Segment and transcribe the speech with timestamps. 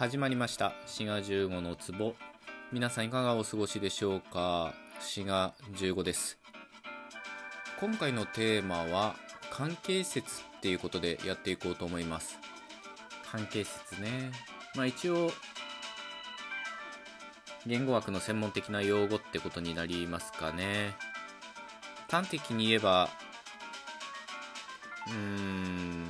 [0.00, 0.72] 始まりました。
[0.86, 2.14] 滋賀15の壺。
[2.72, 4.72] 皆さんいかがお過ごしでしょうか？
[4.98, 6.38] 滋賀15です。
[7.78, 9.14] 今回のテーマは
[9.50, 12.38] 関係説っていうことでやっていこうと思います。
[13.30, 14.32] 関係説ね。
[14.74, 15.30] まあ一応
[17.66, 20.94] 言語学の専門的な用語ってことになりますかね。
[22.10, 23.10] 端的に言えば
[25.08, 26.06] うーん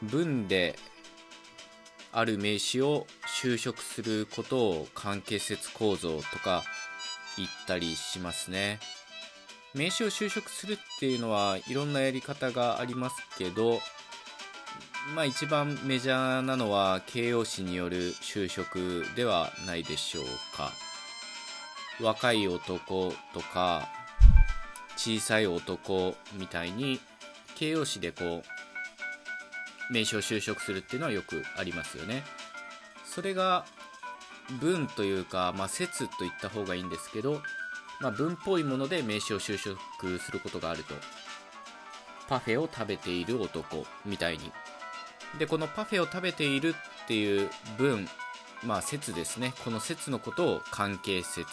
[0.00, 0.78] 文で
[2.16, 6.62] ある名詞を修飾することを関係説構造とか
[7.36, 8.78] 言ったりしますね。
[9.74, 13.80] 名詞を修飾するっていうのはいろんなやり方がありますけど
[15.16, 18.64] まあ一番メジャーなのは形容詞による修飾
[19.16, 20.24] ではないでしょう
[20.56, 20.70] か。
[22.00, 23.88] 若い男とか
[24.96, 27.00] 小さい男みたいに
[27.56, 28.63] 形容詞でこう
[29.94, 32.24] 名詞を修飾するっていうのはよくありますよね。
[33.04, 33.64] それが
[34.60, 37.40] 文というか、まあ、説と言った方がいいんですけど、
[38.00, 40.94] まあ、文っぽいもので名詞を修飾することがあると。
[42.28, 44.50] パフェを食べている男みたいに。
[45.38, 48.08] でこのパフェを食べているっていう文
[48.64, 49.52] まあ説ですね。
[49.64, 51.46] この説のことを関係説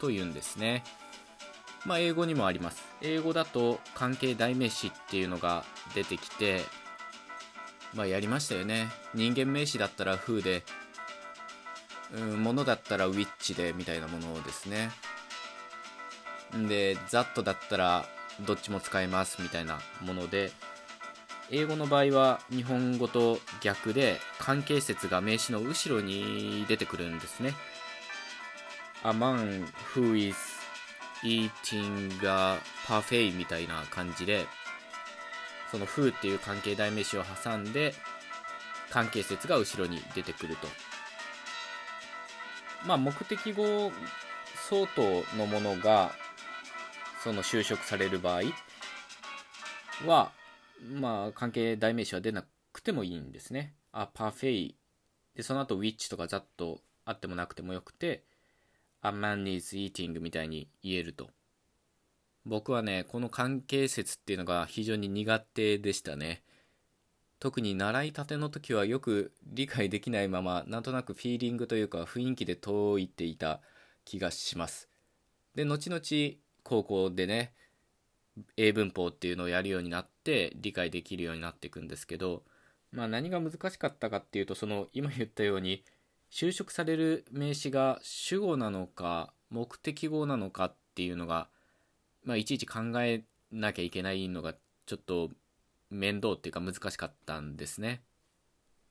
[0.00, 0.84] というんですね。
[1.86, 2.84] まあ英語にもあります。
[3.00, 6.62] 英語だと関係代名詞っていうのが出てきて
[7.96, 8.88] まあやりましたよね。
[9.14, 10.62] 人間名詞だったら who で
[12.14, 14.90] うん物だったら which でみたいなものですね。
[16.68, 18.06] で that だったら
[18.46, 20.52] どっちも使えますみたいなもので
[21.50, 27.54] 英語の場合は日本語と逆で関係説が名詞の後ろに出てくるんですね。
[29.04, 30.36] A man who is
[31.24, 34.46] eating a parfait みたいな感じで
[35.70, 37.94] その who っていう関係代名詞を挟んで
[38.90, 40.68] 関係説が後ろに出てくると。
[42.86, 43.90] まあ目的語
[44.68, 45.02] 相当
[45.36, 46.12] のものが
[47.22, 48.42] その修飾される場合
[50.06, 50.30] は
[50.92, 53.74] まあ関係代名詞は出なくてもいいんですね。
[53.92, 54.76] あパフェイ。
[55.34, 56.42] でその後 which とか that
[57.04, 58.24] あってもなくてもよくて
[59.02, 61.28] A man is eating みたいに言えると。
[62.46, 66.42] 僕はねこの関係説っていうのが非常に苦手でしたね。
[67.38, 73.60] 特に習いたての時はよく理解できないままなんとなくフィーリングというか雰囲気で解いていた
[74.04, 74.88] 気がします。
[75.54, 77.52] で後々高校でね
[78.56, 82.44] 英文法っていうのをやるようになって理解できるようになっていくんですけど
[82.92, 85.84] まあ何が難しかったかっていうとその今言ったように
[86.30, 91.48] 修飾される名詞が主語なのか目的語なのかっていうのが
[92.26, 94.54] まあいちいち考えなきゃいけないのが
[94.84, 95.30] ちょっと
[95.88, 98.02] 面倒っていうか難しかったんですね。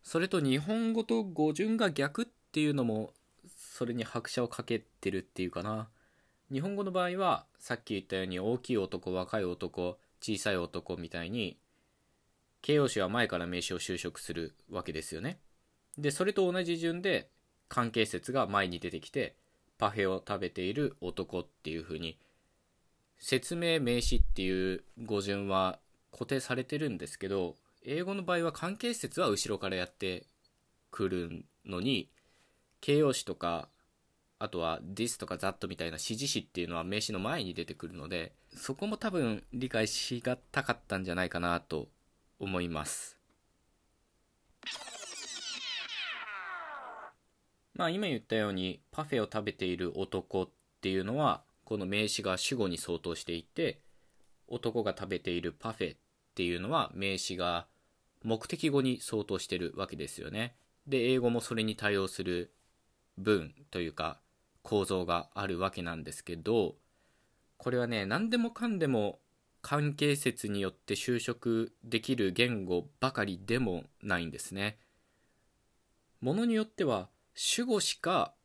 [0.01, 3.13] それと日本語と語順が逆っていうのも
[3.57, 5.89] それに拍車をかけてるっていうかな。
[6.51, 11.57] 日本語の場合はさっき言ったように大きい男若い男小さい男みたいに
[12.61, 15.39] 形容詞は前から名詞を修飾するわけですよね。
[15.97, 17.29] でそれと同じ順で
[17.67, 19.35] 関係説が前に出てきて
[19.77, 22.17] パフェを食べている男っていう風に
[23.19, 25.79] 説明名詞っていう語順は
[26.11, 30.25] 固定されてるんですけど英語の場合は関係説は後ろからやって
[30.91, 32.09] くるのに
[32.81, 33.67] 形容詞とか
[34.37, 41.87] あとは this とか that みたいな指示詞っていうのは名詞の前に出てくるのでそこも多分理解しがたかったんじゃないかなと
[42.39, 43.17] 思います。
[47.73, 50.49] まあ今言ったようにパフェを食べている男っ
[50.81, 53.81] ていうのはこの名詞が主語に相当していて
[54.47, 55.97] 男が食べているパフェっ
[56.35, 57.67] ていうのは名詞が
[58.23, 60.55] 目的語に相当してるわけですよね
[60.87, 62.53] で英語もそれに対応する
[63.17, 64.19] 文というか
[64.61, 66.75] 構造があるわけなんですけど
[67.57, 69.19] これはね何でもかんでも
[69.61, 74.77] 関係説によって修飾できる言語ばかりでもないんですね。
[76.21, 78.35] ものによっては主語しか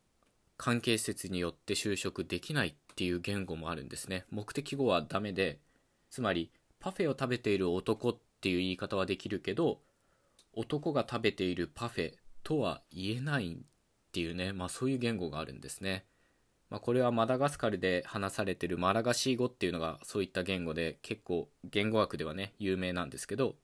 [0.57, 4.25] 関係説によって修飾できないっていう言語もあるんですね。
[4.31, 5.59] 目的語はダメで
[6.11, 6.51] つまり
[6.81, 9.81] パフェを食べている男っていう言い方はできるけど
[10.53, 16.05] 男が食べているパフェとは言えないっていうね、まあそういう言語があるんですね。
[16.69, 23.55] まあこれはマダガスカルで話されてるマラガシー語っていうのがそういった言語で結構言語学ではね、有名なんですけど、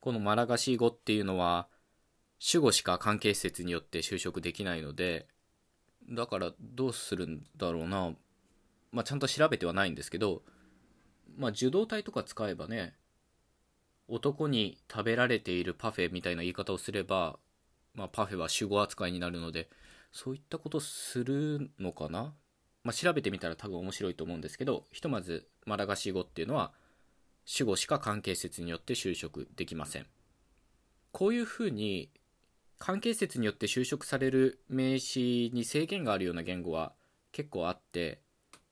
[0.00, 1.68] このマラガシー語っていうのは
[2.38, 5.28] 主語しか関係施設によって就職できないので、
[6.10, 8.12] だからどうするんだろうな。
[8.92, 10.42] まあちゃんと調べてはないんですけど、
[11.36, 12.94] まあ受動体とか使えばね、
[14.08, 17.38] 男に食べられているパフェみたいな言い方をすれば
[17.94, 19.68] まあ、パフェは主語扱いになるので
[20.12, 22.34] そういったことするのかな、
[22.82, 26.72] まあ、調べてみたら多分面白いと思うんですけどひとまずマラガシ語っていうのは
[27.44, 30.06] 主語しか関係説によって就職できません。
[31.10, 32.10] こういうふうに
[32.78, 36.92] 関係説によって就職される名詞に制限があるような言語は
[37.32, 38.20] 結構あって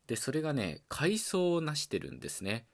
[0.08, 2.66] でそれがね階層を成してるんですね。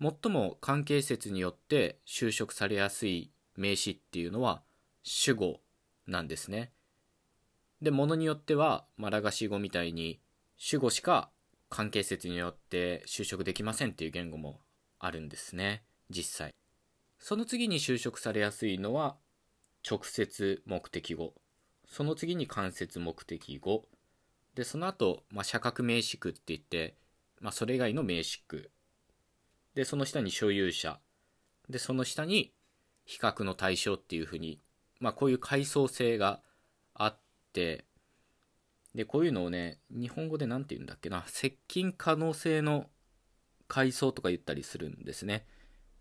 [0.00, 4.62] 最も関係説によって就職されやすい名詞っていうのは
[5.04, 5.60] 主語
[6.08, 6.72] なんですね。
[7.80, 10.18] でものによってはマラガシ語みたいに
[10.56, 11.30] 主語しか
[11.68, 14.60] 関係説によって就職できませんっていう言語も
[14.98, 15.84] あるんですね。
[16.08, 16.54] 実際。
[17.18, 19.16] その次に就職されやすいのは
[19.88, 21.34] 直接目的語。
[21.86, 23.84] その次に間接目的語。
[24.54, 26.96] でその後、まあ、社格名詞句って言って、
[27.40, 28.70] まあ、それ以外の名詞句
[29.74, 30.98] でその下に所有者。
[31.68, 32.52] でその下に
[33.06, 34.60] 比較の対象っていうふうに、
[35.00, 36.42] まあ、こういう階層性が
[36.94, 37.18] あっ
[37.52, 37.86] て
[38.94, 41.24] でこういうのをね日本語で何て言うんだっけな。
[41.26, 42.86] 接近可能性の
[43.66, 45.46] 階層とか言ったりするんですね。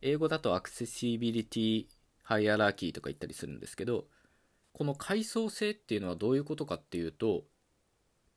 [0.02, 1.86] 英語だとアクセシビリティ
[2.24, 4.06] ハイアラーキーとか言ったりするんですけど
[4.74, 7.46] この階層性っていうのはどういうことかっていうと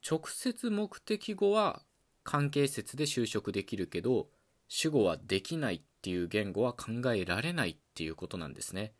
[0.08, 1.82] 直接目的語は
[2.24, 4.28] 関係説で就職できるけど
[4.68, 8.92] 主語はできないっていう言語は考えられないっていうことなんですね。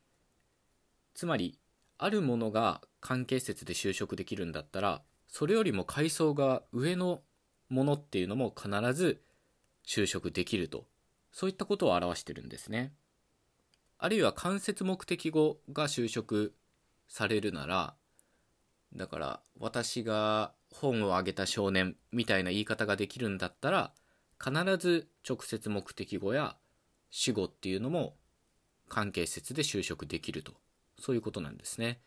[1.14, 1.58] つまり
[1.98, 7.22] あるものが関係説で就職できるんだったらそれよりも階層が上の
[7.68, 9.22] ものっていうのも必ず
[9.86, 10.86] 就職できると
[11.32, 12.92] そういったことを表してるんですね。
[13.98, 16.54] あるいは間接目的語が就職
[17.08, 17.94] されるなら
[18.94, 23.92] だから私が本をあげた少年みたいな言い方ができるんだったら
[24.42, 26.56] 必ず直接目的語や
[27.10, 28.14] 死語っていうのも
[28.88, 30.52] 関係説で就職できると。
[30.98, 32.00] そういうことなんですね。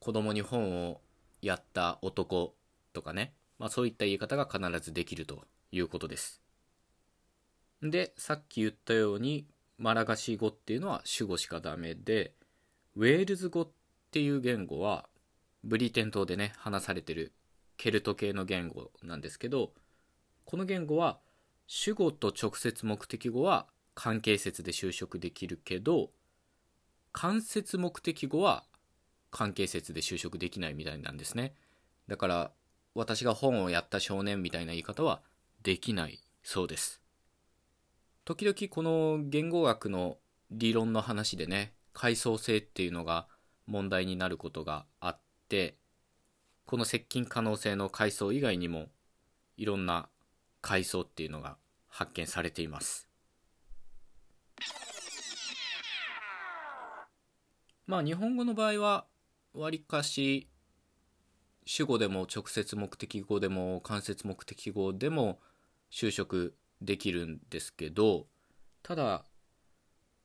[0.00, 1.00] 子供に本を
[1.42, 2.54] やった男
[2.92, 6.42] とかね、まあ、そういった言い方が必ずできるということです。
[7.82, 9.46] でさっき言ったように
[9.78, 12.32] マラガシ語っていうのは主語しかダメで
[12.94, 13.70] ウェールズ語っ
[14.10, 15.08] ていう言語は
[15.62, 17.32] ブリテン島でね話されてる
[17.76, 19.72] ケルト系の言語なんですけど
[20.44, 21.18] この言語は
[21.66, 26.10] 主語と直接目的語は関係説で就職できるけど
[27.12, 28.64] 間接目的語は
[29.30, 31.54] 関係説で就職できないみたいなんですね。
[32.08, 32.50] だから
[32.94, 35.20] 私が本をやった少年みたいな言い方は
[35.62, 37.02] できないそうです。
[38.24, 40.18] 時々この言語学の
[40.50, 43.26] 理論の話でね階層性っていうのが
[43.66, 45.76] 問題になることがあって
[46.66, 48.88] この接近可能性の階層以外にも
[49.56, 50.08] いろんな
[50.60, 51.56] 階層っていうのが
[51.88, 53.08] 発見されています。
[57.86, 59.06] まあ日本語の場合は
[59.54, 60.48] わりかし
[61.64, 65.38] 主語でも直接目的語でも間接目的語でも
[65.92, 68.26] 就職できるんですけど
[68.82, 69.24] ただ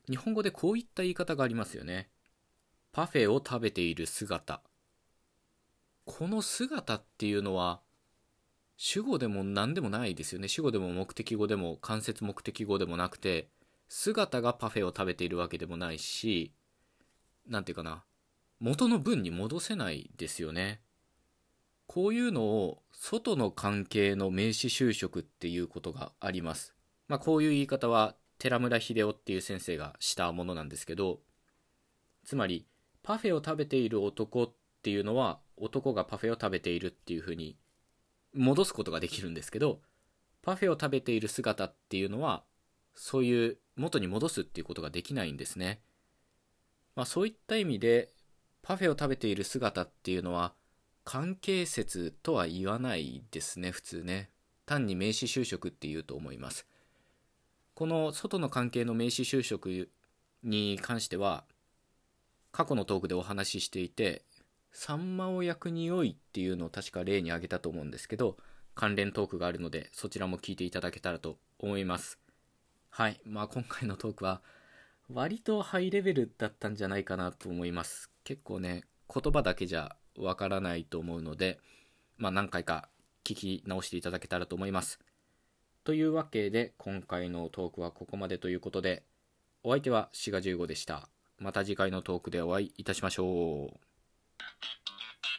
[0.09, 2.09] 日本語でこういった言い方がありますよね。
[2.91, 4.63] パフェを食べている姿。
[6.05, 7.81] この姿っていうのは
[8.77, 13.49] 主語でも何でもないですよね主語でも目的語でも間接目的語でもなくて
[13.87, 16.53] 姿がパフェを食べているわけでもないし
[17.47, 18.03] 何て言うかな
[18.59, 20.81] 元の文に戻せないですよね
[21.93, 26.73] こういうのを外の関係の名詞修飾っていうことがあります。
[27.09, 31.19] まあ、こういう言い方は寺村秀夫っていう先生がしたものなんですけど、
[32.23, 32.65] つまり
[33.03, 37.55] パフェを食べている男っていうのは男がパフェを食べているっていうふうに
[38.33, 39.81] 戻すことができるんですけど、
[40.41, 42.43] パフェを食べている姿っていうのは
[42.95, 45.81] そういう元に戻すっていうことができないんですね。
[46.95, 48.09] まあ、そういった意味で
[48.61, 50.53] パフェを食べている姿っていうのは
[51.03, 54.29] 関係説とは言わないですね普通ね
[54.65, 56.67] 単に名詞就職っていうと思います
[57.73, 59.89] この外の関係の名詞就職
[60.43, 61.45] に関しては
[62.51, 64.23] 過去のトークでお話ししていて
[64.71, 68.37] さんまを焼く匂いっていうのを確か例に挙げたと思うんですけど
[68.73, 72.19] 関連トークがあるのでそちらも聞いていただけたらと思います
[72.89, 74.41] はいまあ今回のトークは
[75.13, 81.59] 割とハイレベルだったんじゃないかなと思います結構ね言葉だけじゃわからないと思うので、
[82.17, 82.89] まあ、何回か
[83.23, 84.99] 聞き直していただけたらと思います。
[85.83, 89.03] というわけで今回のトークはここまでということで
[89.63, 91.09] お相手は志賀15でした。
[91.39, 93.90] また次回のトークでお会いいたしましょう。
[94.61, 94.73] Thank
[95.25, 95.30] you.